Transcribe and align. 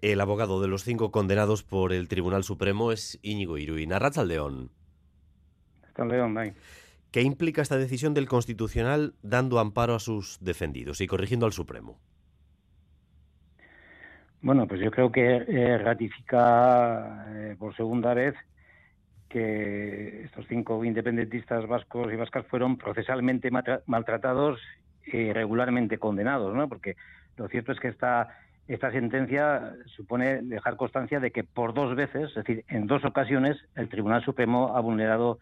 El 0.00 0.20
abogado 0.20 0.60
de 0.60 0.68
los 0.68 0.84
cinco 0.84 1.10
condenados 1.10 1.64
por 1.64 1.92
el 1.92 2.06
Tribunal 2.06 2.44
Supremo 2.44 2.92
es 2.92 3.18
Íñigo 3.22 3.58
Iruín. 3.58 3.92
Arrachaldeón. 3.92 4.70
León, 6.06 6.54
¿Qué 7.10 7.22
implica 7.22 7.62
esta 7.62 7.76
decisión 7.76 8.14
del 8.14 8.28
Constitucional 8.28 9.14
dando 9.22 9.58
amparo 9.58 9.96
a 9.96 9.98
sus 9.98 10.38
defendidos 10.40 11.00
y 11.00 11.08
corrigiendo 11.08 11.46
al 11.46 11.52
Supremo? 11.52 11.98
Bueno, 14.40 14.68
pues 14.68 14.80
yo 14.80 14.92
creo 14.92 15.10
que 15.10 15.44
eh, 15.48 15.78
ratifica 15.78 17.26
eh, 17.30 17.56
por 17.58 17.74
segunda 17.74 18.14
vez 18.14 18.36
que 19.28 20.22
estos 20.26 20.46
cinco 20.48 20.84
independentistas 20.84 21.66
vascos 21.66 22.12
y 22.12 22.16
vascas 22.16 22.46
fueron 22.46 22.78
procesalmente 22.78 23.50
maltratados 23.86 24.60
y 25.04 25.32
regularmente 25.32 25.98
condenados, 25.98 26.54
¿no? 26.54 26.68
Porque 26.68 26.94
lo 27.36 27.48
cierto 27.48 27.72
es 27.72 27.80
que 27.80 27.88
esta 27.88 28.28
esta 28.68 28.92
sentencia 28.92 29.72
supone 29.86 30.42
dejar 30.42 30.76
constancia 30.76 31.20
de 31.20 31.30
que 31.30 31.42
por 31.42 31.74
dos 31.74 31.96
veces, 31.96 32.28
es 32.28 32.34
decir, 32.34 32.64
en 32.68 32.86
dos 32.86 33.04
ocasiones, 33.04 33.56
el 33.74 33.88
Tribunal 33.88 34.22
Supremo 34.22 34.76
ha 34.76 34.80
vulnerado 34.80 35.38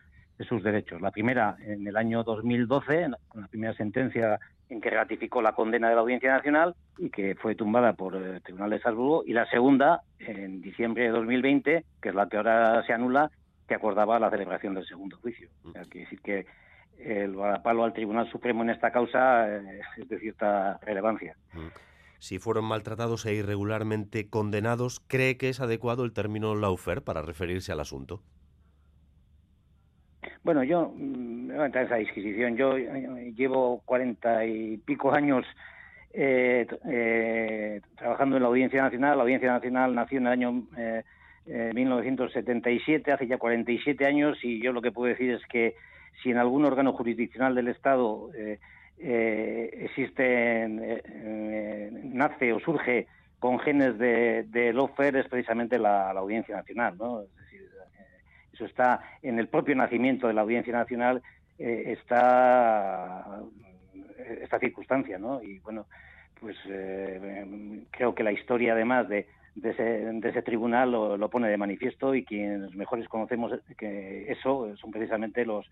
sus 0.49 0.63
derechos. 0.63 1.01
La 1.01 1.11
primera 1.11 1.57
en 1.61 1.87
el 1.87 1.97
año 1.97 2.23
2012, 2.23 3.09
con 3.29 3.43
la 3.43 3.49
primera 3.49 3.75
sentencia 3.75 4.39
en 4.69 4.81
que 4.81 4.91
ratificó 4.91 5.43
la 5.43 5.53
condena 5.53 5.89
de 5.89 5.95
la 5.95 6.01
Audiencia 6.01 6.33
Nacional 6.33 6.75
y 6.99 7.11
que 7.11 7.35
fue 7.37 7.55
tumbada 7.55 7.95
por 7.95 8.17
el 8.17 8.43
Tribunal 8.43 8.71
de 8.71 8.81
Salzburgo, 8.81 9.23
y 9.25 9.33
la 9.33 9.47
segunda 9.47 10.03
en 10.19 10.61
diciembre 10.61 11.05
de 11.05 11.11
2020, 11.11 11.85
que 12.01 12.09
es 12.09 12.15
la 12.15 12.29
que 12.29 12.37
ahora 12.37 12.83
se 12.85 12.93
anula, 12.93 13.31
que 13.67 13.75
acordaba 13.75 14.19
la 14.19 14.31
celebración 14.31 14.75
del 14.75 14.87
segundo 14.87 15.17
juicio. 15.19 15.49
O 15.65 15.73
sea, 15.73 15.83
quiere 15.83 16.07
decir 16.07 16.21
que 16.21 16.47
el 16.99 17.35
palo 17.63 17.85
al 17.85 17.93
Tribunal 17.93 18.31
Supremo 18.31 18.63
en 18.63 18.71
esta 18.71 18.91
causa 18.91 19.49
eh, 19.49 19.81
es 19.99 20.09
de 20.09 20.19
cierta 20.19 20.79
relevancia. 20.83 21.37
Mm. 21.53 21.67
Si 22.19 22.39
fueron 22.39 22.65
maltratados 22.65 23.27
e 23.27 23.35
irregularmente 23.35 24.29
condenados, 24.29 25.01
¿cree 25.07 25.37
que 25.37 25.49
es 25.49 25.61
adecuado 25.61 26.05
el 26.05 26.13
término 26.13 26.55
laufer 26.55 27.03
para 27.03 27.23
referirse 27.23 27.73
al 27.73 27.81
asunto? 27.81 28.23
Bueno, 30.47 30.63
yo 30.63 30.93
mm, 30.95 31.47
me 31.49 31.57
a 31.57 31.83
esa 31.83 31.97
disquisición. 31.97 32.57
Yo 32.57 32.77
eh, 32.77 33.33
llevo 33.37 33.83
cuarenta 33.85 34.47
y 34.47 34.77
pico 34.77 35.13
años 35.13 35.45
eh, 36.13 36.67
eh, 36.89 37.81
trabajando 37.97 38.37
en 38.37 38.43
la 38.43 38.49
Audiencia 38.49 38.81
Nacional. 38.81 39.17
La 39.17 39.25
Audiencia 39.25 39.51
Nacional 39.51 39.93
nació 39.97 40.19
en 40.19 40.27
el 40.29 40.33
año 40.33 40.63
1977, 41.75 43.11
hace 43.11 43.27
ya 43.27 43.39
47 43.39 44.07
años, 44.07 44.39
y 44.45 44.61
yo 44.63 44.73
lo 44.73 44.83
que 44.83 44.93
puedo 44.93 45.09
decir 45.09 45.33
es 45.33 45.45
que 45.47 45.75
si 46.23 46.31
en 46.31 46.39
algún 46.39 46.65
órgano 46.65 46.93
jurisdiccional 46.93 47.57
del 47.57 47.67
Estado 47.67 48.31
existe, 48.99 50.65
nace 52.17 52.53
o 52.53 52.61
surge 52.61 53.07
con 53.39 53.59
genes 53.61 53.99
de, 53.99 54.45
de 54.45 54.71
es 54.71 55.29
precisamente 55.29 55.79
la, 55.79 56.11
Audiencia 56.11 56.57
Nacional, 56.57 56.97
¿no? 56.99 57.23
eso 58.53 58.65
está 58.65 59.03
en 59.23 59.39
el 59.39 59.49
propio 59.49 59.77
nacimiento 59.77 60.27
de 60.27 60.35
la 60.35 60.41
Audiencia 60.41 60.73
Nacional, 60.73 61.23
eh, 61.59 61.95
está 61.99 63.43
esta 64.43 64.59
circunstancia, 64.59 65.19
¿no? 65.19 65.43
Y 65.43 65.59
bueno, 65.59 65.87
pues 66.41 66.57
eh, 66.69 67.85
creo 67.91 68.15
que 68.15 68.23
la 68.23 68.33
historia 68.33 68.73
además 68.73 69.09
de, 69.09 69.27
ese, 69.63 70.43
tribunal 70.43 70.91
lo, 70.93 71.31
pone 71.31 71.49
de 71.49 71.57
manifiesto 71.57 72.15
y 72.15 72.25
quienes 72.25 72.75
mejores 72.75 73.09
conocemos 73.09 73.53
que 73.77 74.31
eso 74.31 74.75
son 74.77 74.91
precisamente 74.91 75.45
los, 75.45 75.67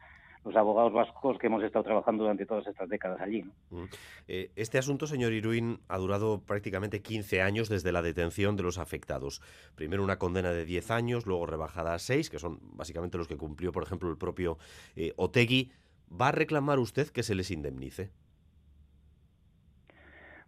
los 0.44 0.54
abogados 0.56 0.92
vascos 0.92 1.38
que 1.38 1.46
hemos 1.46 1.62
estado 1.62 1.84
trabajando 1.84 2.24
durante 2.24 2.44
todas 2.46 2.66
estas 2.66 2.88
décadas 2.88 3.20
allí. 3.20 3.42
Mm. 3.70 3.84
Eh, 4.28 4.50
este 4.56 4.78
asunto, 4.78 5.06
señor 5.06 5.32
Iruín, 5.32 5.80
ha 5.88 5.98
durado 5.98 6.40
prácticamente 6.40 7.00
15 7.00 7.40
años 7.40 7.68
desde 7.68 7.92
la 7.92 8.02
detención 8.02 8.56
de 8.56 8.62
los 8.62 8.78
afectados. 8.78 9.40
Primero 9.74 10.04
una 10.04 10.18
condena 10.18 10.50
de 10.50 10.64
10 10.64 10.90
años, 10.90 11.26
luego 11.26 11.46
rebajada 11.46 11.94
a 11.94 11.98
6, 11.98 12.28
que 12.30 12.38
son 12.38 12.58
básicamente 12.74 13.16
los 13.16 13.28
que 13.28 13.36
cumplió, 13.36 13.72
por 13.72 13.82
ejemplo, 13.82 14.10
el 14.10 14.18
propio 14.18 14.58
eh, 14.96 15.12
Otegui. 15.16 15.72
¿Va 16.20 16.28
a 16.28 16.32
reclamar 16.32 16.78
usted 16.78 17.08
que 17.08 17.22
se 17.22 17.34
les 17.34 17.50
indemnice? 17.50 18.10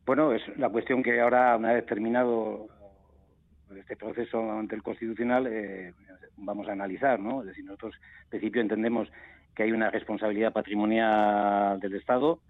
Bueno, 0.05 0.33
es 0.33 0.43
la 0.57 0.69
cuestión 0.69 1.03
que 1.03 1.21
ahora, 1.21 1.57
una 1.57 1.73
vez 1.73 1.85
terminado 1.87 2.69
este 3.77 3.97
proceso 3.97 4.39
ante 4.53 4.77
el 4.77 4.83
Constitucional, 4.83 5.49
eh, 5.49 5.93
vamos 6.37 6.69
a 6.69 6.73
analizar, 6.73 7.19
¿no? 7.19 7.41
Es 7.41 7.49
decir, 7.49 7.65
nosotros, 7.65 7.95
en 8.25 8.31
principio, 8.31 8.61
entendemos 8.61 9.11
que 9.57 9.63
hay 9.63 9.73
una 9.73 9.91
responsabilidad 9.91 10.53
patrimonial 10.53 11.81
del 11.81 11.95
Estado 11.95 12.41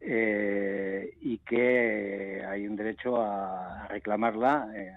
eh, 0.00 1.14
y 1.20 1.38
que 1.38 2.44
hay 2.48 2.68
un 2.68 2.76
derecho 2.76 3.20
a, 3.20 3.88
reclamarla, 3.88 4.68
eh, 4.74 4.92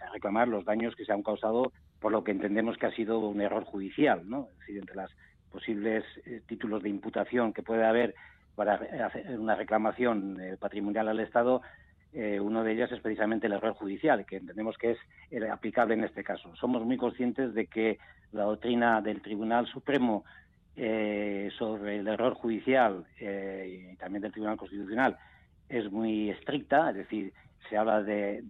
a 0.00 0.12
reclamar 0.12 0.46
los 0.46 0.64
daños 0.64 0.94
que 0.94 1.04
se 1.04 1.12
han 1.12 1.24
causado 1.24 1.72
por 2.00 2.12
lo 2.12 2.22
que 2.22 2.30
entendemos 2.30 2.78
que 2.78 2.86
ha 2.86 2.92
sido 2.92 3.18
un 3.18 3.40
error 3.40 3.64
judicial, 3.64 4.28
¿no? 4.28 4.48
Es 4.52 4.58
decir, 4.60 4.78
entre 4.78 4.94
los 4.94 5.10
posibles 5.50 6.04
eh, 6.24 6.40
títulos 6.46 6.82
de 6.84 6.90
imputación 6.90 7.52
que 7.52 7.64
puede 7.64 7.84
haber 7.84 8.14
para 8.54 8.74
hacer 8.74 9.38
una 9.38 9.56
reclamación 9.56 10.38
patrimonial 10.58 11.08
al 11.08 11.20
Estado, 11.20 11.60
uno 12.40 12.64
de 12.64 12.72
ellos 12.72 12.90
es 12.90 13.00
precisamente 13.00 13.48
el 13.48 13.52
error 13.52 13.74
judicial, 13.74 14.24
que 14.24 14.36
entendemos 14.36 14.78
que 14.78 14.92
es 14.92 15.50
aplicable 15.50 15.92
en 15.92 16.04
este 16.04 16.24
caso. 16.24 16.56
Somos 16.56 16.82
muy 16.82 16.96
conscientes 16.96 17.52
de 17.52 17.66
que 17.66 17.98
la 18.32 18.44
doctrina 18.44 19.02
del 19.02 19.20
Tribunal 19.20 19.66
Supremo 19.66 20.24
eh, 20.76 21.50
sobre 21.58 21.96
el 21.96 22.08
error 22.08 22.34
judicial 22.34 23.06
eh, 23.18 23.92
y 23.92 23.96
también 23.96 24.22
del 24.22 24.32
Tribunal 24.32 24.58
Constitucional 24.58 25.16
es 25.68 25.90
muy 25.90 26.28
estricta, 26.30 26.90
es 26.90 26.96
decir, 26.96 27.32
se 27.68 27.76
habla 27.76 28.02
de, 28.02 28.44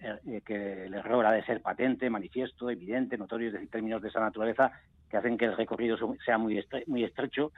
eh, 0.00 0.40
que 0.44 0.86
el 0.86 0.94
error 0.94 1.26
ha 1.26 1.32
de 1.32 1.44
ser 1.44 1.60
patente, 1.60 2.08
manifiesto, 2.08 2.70
evidente, 2.70 3.18
notorio, 3.18 3.48
es 3.48 3.52
decir, 3.52 3.70
términos 3.70 4.00
de 4.00 4.08
esa 4.08 4.20
naturaleza 4.20 4.72
que 5.10 5.18
hacen 5.18 5.36
que 5.36 5.44
el 5.44 5.56
recorrido 5.56 5.96
sea 6.24 6.38
muy, 6.38 6.64
muy 6.86 7.04
estrecho. 7.04 7.52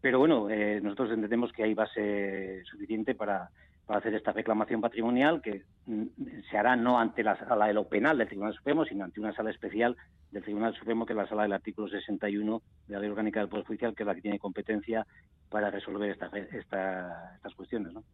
Pero 0.00 0.18
bueno, 0.18 0.48
nosotros 0.82 1.12
entendemos 1.12 1.52
que 1.52 1.62
hay 1.62 1.74
base 1.74 2.62
suficiente 2.64 3.14
para, 3.14 3.50
para 3.90 3.98
hacer 3.98 4.14
esta 4.14 4.30
reclamación 4.30 4.80
patrimonial 4.80 5.42
que 5.42 5.64
mm, 5.86 6.04
se 6.48 6.56
hará 6.56 6.76
no 6.76 7.00
ante 7.00 7.24
la 7.24 7.36
sala 7.36 7.66
de 7.66 7.74
lo 7.74 7.88
penal 7.88 8.18
del 8.18 8.28
Tribunal 8.28 8.54
Supremo, 8.54 8.84
sino 8.84 9.02
ante 9.02 9.18
una 9.18 9.34
sala 9.34 9.50
especial 9.50 9.96
del 10.30 10.44
Tribunal 10.44 10.76
Supremo, 10.76 11.04
que 11.04 11.12
es 11.12 11.16
la 11.16 11.26
sala 11.26 11.42
del 11.42 11.54
artículo 11.54 11.88
61 11.88 12.62
de 12.86 12.94
la 12.94 13.00
Ley 13.00 13.10
Orgánica 13.10 13.40
del 13.40 13.48
Poder 13.48 13.66
Judicial, 13.66 13.96
que 13.96 14.04
es 14.04 14.06
la 14.06 14.14
que 14.14 14.22
tiene 14.22 14.38
competencia 14.38 15.04
para 15.48 15.72
resolver 15.72 16.08
estas 16.08 17.54
cuestiones. 17.56 17.92
¿no? 17.92 18.04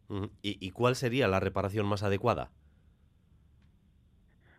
¿Y, 0.41 0.71
cuál 0.71 0.95
sería 0.95 1.27
la 1.27 1.39
reparación 1.39 1.85
más 1.85 2.01
adecuada? 2.01 2.49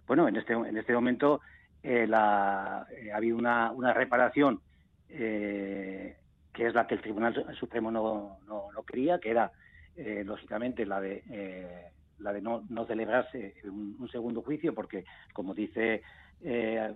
Bueno, 0.07 0.29
en 0.29 0.37
este, 0.37 0.53
en 0.53 0.77
este 0.77 0.93
momento 0.93 1.41
eh, 1.83 2.07
la, 2.07 2.87
eh, 2.93 3.11
ha 3.11 3.17
habido 3.17 3.37
una, 3.37 3.73
una 3.73 3.93
reparación 3.93 4.61
eh, 5.09 6.17
que 6.53 6.67
es 6.69 6.75
la 6.75 6.87
que 6.87 6.95
el 6.95 7.03
Tribunal 7.03 7.45
Supremo 7.59 7.91
no, 7.91 8.39
no, 8.47 8.71
no 8.73 8.83
quería, 8.85 9.19
que 9.19 9.31
era 9.31 9.51
eh, 10.01 10.23
lógicamente 10.25 10.87
la 10.87 11.01
de 11.01 11.25
eh, 11.29 11.91
la 12.21 12.33
de 12.33 12.41
no, 12.41 12.63
no 12.69 12.87
celebrarse 12.87 13.55
un, 13.65 14.09
segundo 14.13 14.43
juicio 14.43 14.73
porque 14.73 15.05
como 15.33 15.55
dice 15.55 16.03
eh, 16.41 16.93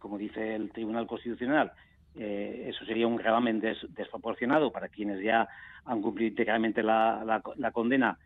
como 0.00 0.18
dice 0.18 0.56
el 0.56 0.72
Tribunal 0.72 1.06
Constitucional 1.06 1.70
eso 2.16 2.84
sería 2.84 3.06
un 3.06 3.14
gravamen 3.14 3.60
desproporcionado 3.60 4.72
para 4.72 4.88
quienes 4.88 5.22
ya 5.22 5.48
han 5.84 6.02
cumplido 6.02 6.30
integralmente 6.30 6.82
la, 6.82 7.40
la, 7.56 7.70
condena 7.70 8.18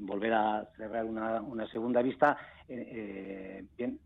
volver 0.00 0.32
a 0.32 0.64
cerrar 0.76 1.04
una, 1.04 1.42
una 1.42 1.66
segunda 1.66 2.00
vista 2.00 2.38
bien 2.68 3.98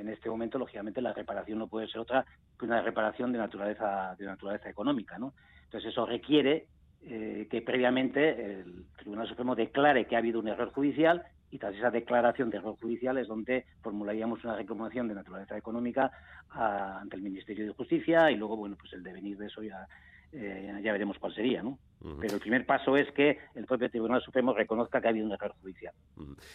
en 0.00 0.08
este 0.08 0.28
momento 0.28 0.58
lógicamente 0.58 1.00
la 1.00 1.12
reparación 1.12 1.60
no 1.60 1.68
puede 1.68 1.86
ser 1.86 2.00
otra 2.00 2.26
que 2.58 2.66
una 2.66 2.82
reparación 2.82 3.32
de 3.32 3.38
naturaleza 3.38 4.16
de 4.18 4.26
naturaleza 4.26 4.68
económica 4.68 5.16
no 5.16 5.32
entonces 5.64 5.92
eso 5.92 6.04
requiere 6.04 6.66
eh, 7.02 7.48
que 7.50 7.62
previamente 7.62 8.60
el 8.60 8.84
Tribunal 8.96 9.28
Supremo 9.28 9.54
declare 9.54 10.06
que 10.06 10.16
ha 10.16 10.18
habido 10.18 10.40
un 10.40 10.48
error 10.48 10.70
judicial 10.72 11.24
y 11.50 11.58
tras 11.58 11.74
esa 11.74 11.90
declaración 11.90 12.50
de 12.50 12.58
error 12.58 12.76
judicial 12.80 13.18
es 13.18 13.26
donde 13.26 13.64
formularíamos 13.82 14.44
una 14.44 14.56
reclamación 14.56 15.08
de 15.08 15.14
naturaleza 15.14 15.56
económica 15.56 16.12
ante 16.50 17.16
el 17.16 17.22
Ministerio 17.22 17.64
de 17.66 17.72
Justicia 17.72 18.30
y 18.30 18.36
luego, 18.36 18.56
bueno, 18.56 18.76
pues 18.78 18.92
el 18.92 19.02
devenir 19.02 19.36
de 19.38 19.46
eso 19.46 19.62
ya 19.62 19.86
eh, 20.32 20.80
ya 20.82 20.92
veremos 20.92 21.18
cuál 21.18 21.34
sería, 21.34 21.62
¿no? 21.62 21.78
Pero 22.18 22.34
el 22.34 22.40
primer 22.40 22.64
paso 22.64 22.96
es 22.96 23.10
que 23.12 23.38
el 23.54 23.66
propio 23.66 23.90
Tribunal 23.90 24.22
Supremo 24.22 24.54
reconozca 24.54 25.02
que 25.02 25.08
ha 25.08 25.10
habido 25.10 25.26
un 25.26 25.32
error 25.32 25.54
judicial. 25.60 25.92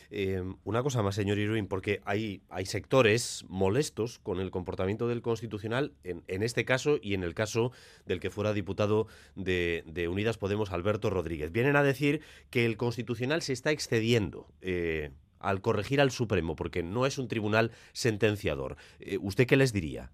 Eh, 0.09 0.41
una 0.63 0.81
cosa 0.81 1.03
más, 1.03 1.13
señor 1.13 1.37
Iruin, 1.37 1.67
porque 1.67 2.01
hay, 2.03 2.41
hay 2.49 2.65
sectores 2.65 3.45
molestos 3.47 4.17
con 4.17 4.39
el 4.39 4.49
comportamiento 4.49 5.07
del 5.07 5.21
Constitucional 5.21 5.93
en, 6.03 6.23
en 6.27 6.41
este 6.41 6.65
caso 6.65 6.97
y 6.99 7.13
en 7.13 7.23
el 7.23 7.35
caso 7.35 7.71
del 8.07 8.19
que 8.19 8.31
fuera 8.31 8.53
diputado 8.53 9.05
de, 9.35 9.83
de, 9.85 10.07
Unidas 10.07 10.39
Podemos, 10.39 10.71
Alberto 10.71 11.11
Rodríguez. 11.11 11.51
Vienen 11.51 11.75
a 11.75 11.83
decir 11.83 12.21
que 12.49 12.65
el 12.65 12.75
Constitucional 12.77 13.43
se 13.43 13.53
está 13.53 13.69
excediendo. 13.69 14.47
Eh, 14.61 15.11
al 15.39 15.61
corregir 15.61 16.01
al 16.01 16.09
Supremo, 16.09 16.55
porque 16.55 16.81
no 16.81 17.05
es 17.05 17.19
un 17.19 17.27
tribunal 17.27 17.69
sentenciador. 17.93 18.77
¿Usted 19.21 19.45
qué 19.45 19.57
les 19.57 19.73
diría? 19.73 20.09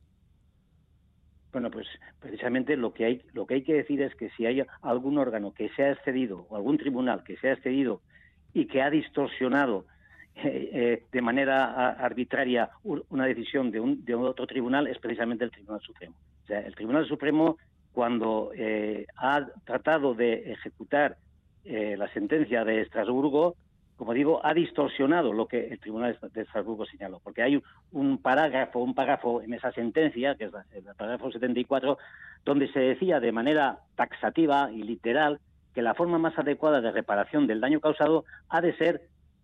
Bueno, 1.51 1.69
pues 1.69 1.87
precisamente 2.19 2.77
lo 2.77 2.93
que 2.93 3.05
hay 3.05 3.21
lo 3.33 3.45
que 3.45 3.55
hay 3.55 3.63
que 3.63 3.73
decir 3.73 4.01
es 4.01 4.15
que 4.15 4.29
si 4.31 4.45
hay 4.45 4.63
algún 4.81 5.17
órgano 5.17 5.53
que 5.53 5.69
se 5.69 5.83
ha 5.83 5.91
excedido 5.91 6.45
o 6.49 6.55
algún 6.55 6.77
tribunal 6.77 7.23
que 7.23 7.37
se 7.37 7.49
ha 7.49 7.53
excedido 7.53 8.01
y 8.53 8.67
que 8.67 8.81
ha 8.81 8.89
distorsionado 8.89 9.85
de 10.33 11.21
manera 11.21 11.89
arbitraria 11.89 12.69
una 12.83 13.25
decisión 13.25 13.69
de, 13.69 13.81
un, 13.81 14.05
de 14.05 14.15
otro 14.15 14.47
tribunal 14.47 14.87
es 14.87 14.97
precisamente 14.97 15.43
el 15.43 15.51
Tribunal 15.51 15.81
Supremo. 15.81 16.15
O 16.43 16.47
sea, 16.47 16.61
el 16.61 16.73
Tribunal 16.73 17.05
Supremo, 17.05 17.57
cuando 17.91 18.51
ha 19.17 19.45
tratado 19.65 20.13
de 20.13 20.53
ejecutar 20.53 21.17
la 21.65 22.07
sentencia 22.13 22.63
de 22.63 22.81
Estrasburgo, 22.81 23.55
como 23.95 24.13
digo, 24.13 24.43
ha 24.43 24.53
distorsionado 24.53 25.31
lo 25.31 25.47
que 25.47 25.67
el 25.67 25.79
Tribunal 25.79 26.17
de 26.33 26.41
Estrasburgo 26.41 26.85
señaló, 26.85 27.19
porque 27.23 27.43
hay 27.43 27.61
un 27.91 28.17
parágrafo, 28.17 28.79
un 28.79 28.95
párrafo 28.95 29.41
en 29.41 29.53
esa 29.53 29.71
sentencia, 29.71 30.35
que 30.35 30.45
es 30.45 30.51
el 30.73 30.83
parágrafo 30.95 31.31
74, 31.31 31.97
donde 32.43 32.71
se 32.71 32.79
decía 32.79 33.19
de 33.19 33.31
manera 33.31 33.79
taxativa 33.95 34.71
y 34.71 34.83
literal 34.83 35.39
que 35.73 35.81
la 35.81 35.93
forma 35.93 36.17
más 36.17 36.37
adecuada 36.37 36.81
de 36.81 36.91
reparación 36.91 37.47
del 37.47 37.61
daño 37.61 37.79
causado 37.79 38.25
ha 38.49 38.61
de 38.61 38.75
ser 38.77 39.01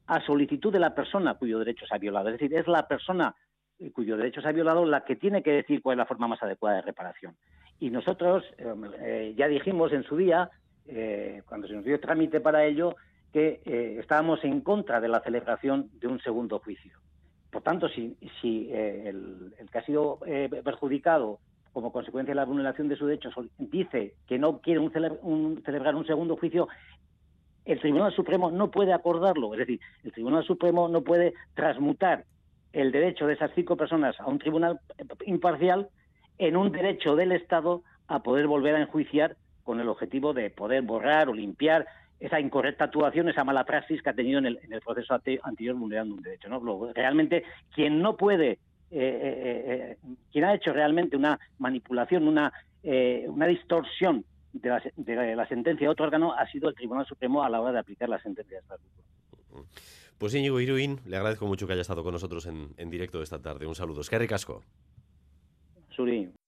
a 0.07 0.21
solicitud 0.21 0.71
de 0.71 0.79
la 0.79 0.95
persona 0.95 1.35
cuyo 1.35 1.59
derecho 1.59 1.85
se 1.85 1.95
ha 1.95 1.99
violado. 1.99 2.29
Es 2.29 2.39
decir, 2.39 2.57
es 2.57 2.67
la 2.67 2.87
persona 2.87 3.35
cuyo 3.93 4.17
derecho 4.17 4.41
se 4.41 4.47
ha 4.47 4.53
violado 4.53 4.85
la 4.85 5.05
que 5.05 5.15
tiene 5.15 5.43
que 5.43 5.51
decir 5.51 5.81
cuál 5.81 5.95
es 5.95 5.97
la 5.99 6.05
forma 6.05 6.27
más 6.27 6.41
adecuada 6.41 6.77
de 6.77 6.81
reparación. 6.83 7.35
Y 7.79 7.89
nosotros 7.91 8.43
eh, 8.99 9.33
ya 9.37 9.47
dijimos 9.47 9.93
en 9.93 10.03
su 10.03 10.17
día, 10.17 10.49
eh, 10.87 11.43
cuando 11.47 11.67
se 11.67 11.73
nos 11.73 11.85
dio 11.85 11.99
trámite 11.99 12.39
para 12.39 12.65
ello, 12.65 12.95
que 13.33 13.61
eh, 13.65 13.97
estábamos 13.99 14.43
en 14.43 14.61
contra 14.61 15.01
de 15.01 15.07
la 15.07 15.21
celebración 15.21 15.89
de 15.99 16.07
un 16.07 16.19
segundo 16.19 16.59
juicio. 16.59 16.97
Por 17.51 17.61
tanto, 17.61 17.87
si, 17.89 18.15
eh, 18.43 19.03
el, 19.07 19.53
que 19.71 19.77
ha 19.77 19.85
sido 19.85 20.19
eh, 20.25 20.49
perjudicado 20.63 21.39
como 21.73 21.91
consecuencia 21.91 22.31
de 22.31 22.35
la 22.35 22.45
vulneración 22.45 22.87
de 22.87 22.95
su 22.95 23.05
derecho 23.05 23.29
dice 23.57 24.15
que 24.27 24.39
no 24.39 24.59
quiere 24.59 24.79
un 24.79 25.61
celebrar 25.63 25.95
un 25.95 26.07
segundo 26.07 26.35
juicio, 26.35 26.67
el 27.65 27.79
Tribunal 27.79 28.13
Supremo 28.13 28.49
no 28.49 28.71
puede 28.71 28.93
acordarlo. 28.93 29.53
Es 29.53 29.59
decir, 29.59 29.79
el 30.03 30.11
Tribunal 30.11 30.43
Supremo 30.45 30.87
no 30.87 31.01
puede 31.01 31.33
transmutar 31.53 32.23
el 32.73 32.91
derecho 32.91 33.27
de 33.27 33.33
esas 33.33 33.51
cinco 33.55 33.75
personas 33.75 34.19
a 34.19 34.25
un 34.27 34.39
tribunal 34.39 34.79
imparcial 35.25 35.89
en 36.37 36.55
un 36.55 36.71
derecho 36.71 37.15
del 37.15 37.31
Estado 37.31 37.83
a 38.07 38.23
poder 38.23 38.47
volver 38.47 38.75
a 38.75 38.81
enjuiciar 38.81 39.35
con 39.63 39.79
el 39.79 39.89
objetivo 39.89 40.33
de 40.33 40.49
poder 40.49 40.81
borrar 40.83 41.27
o 41.27 41.33
limpiar 41.33 41.87
esa 42.19 42.39
incorrecta 42.39 42.85
actuación, 42.85 43.29
esa 43.29 43.43
mala 43.43 43.63
praxis 43.63 44.01
que 44.01 44.09
ha 44.09 44.13
tenido 44.13 44.39
en 44.39 44.45
el, 44.45 44.81
proceso 44.83 45.13
anterior 45.43 45.75
vulnerando 45.75 46.15
un 46.15 46.21
derecho. 46.21 46.49
¿no? 46.49 46.91
realmente, 46.93 47.43
quien 47.73 48.01
no 48.01 48.17
puede, 48.17 48.51
eh, 48.51 48.57
eh, 48.91 49.63
eh, 49.67 49.97
quien 50.31 50.45
ha 50.45 50.55
hecho 50.55 50.73
realmente 50.73 51.15
una 51.15 51.39
manipulación, 51.59 52.27
una, 52.27 52.51
una 52.83 53.47
distorsión 53.47 54.25
de 54.53 55.35
la, 55.35 55.47
sentencia 55.47 55.85
de 55.85 55.91
otro 55.91 56.05
órgano 56.05 56.33
ha 56.33 56.49
sido 56.49 56.69
el 56.69 56.75
Tribunal 56.75 57.05
Supremo 57.05 57.43
a 57.43 57.49
la 57.49 57.61
hora 57.61 57.73
de 57.73 57.79
aplicar 57.79 58.09
la 58.09 58.19
sentencia 58.19 58.57
de 58.57 58.61
Estrasburgo. 58.61 59.67
Pues 60.17 60.33
Íñigo 60.33 60.59
Iruín, 60.59 60.99
le 61.05 61.17
agradezco 61.17 61.45
mucho 61.45 61.67
que 61.67 61.73
haya 61.73 61.81
estado 61.81 62.03
con 62.03 62.13
nosotros 62.13 62.47
en, 62.47 62.69
en 62.77 62.89
directo 62.89 63.21
esta 63.21 63.39
tarde. 63.39 63.67
Un 63.67 63.75
saludo. 63.75 64.01
Es 64.01 64.09
que 64.09 64.17
ricasco. 64.17 64.63
Suri. 65.95 66.31